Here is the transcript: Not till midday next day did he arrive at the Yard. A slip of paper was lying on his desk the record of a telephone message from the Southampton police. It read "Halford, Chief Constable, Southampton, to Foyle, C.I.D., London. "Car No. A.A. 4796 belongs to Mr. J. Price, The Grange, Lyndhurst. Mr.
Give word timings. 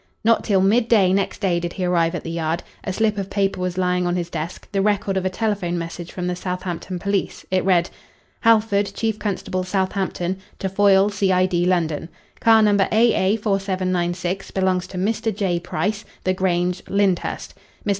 Not 0.23 0.43
till 0.43 0.61
midday 0.61 1.13
next 1.13 1.41
day 1.41 1.59
did 1.59 1.73
he 1.73 1.85
arrive 1.85 2.15
at 2.15 2.23
the 2.23 2.31
Yard. 2.31 2.63
A 2.83 2.91
slip 2.91 3.19
of 3.19 3.29
paper 3.29 3.61
was 3.61 3.77
lying 3.77 4.07
on 4.07 4.15
his 4.15 4.31
desk 4.31 4.67
the 4.71 4.81
record 4.81 5.15
of 5.15 5.25
a 5.25 5.29
telephone 5.29 5.77
message 5.77 6.11
from 6.11 6.25
the 6.25 6.35
Southampton 6.35 6.97
police. 6.97 7.45
It 7.51 7.63
read 7.63 7.91
"Halford, 8.39 8.91
Chief 8.95 9.19
Constable, 9.19 9.63
Southampton, 9.63 10.37
to 10.57 10.69
Foyle, 10.69 11.11
C.I.D., 11.11 11.67
London. 11.67 12.09
"Car 12.39 12.63
No. 12.63 12.75
A.A. 12.91 13.35
4796 13.37 14.49
belongs 14.49 14.87
to 14.87 14.97
Mr. 14.97 15.31
J. 15.35 15.59
Price, 15.59 16.03
The 16.23 16.33
Grange, 16.33 16.81
Lyndhurst. 16.87 17.53
Mr. 17.85 17.89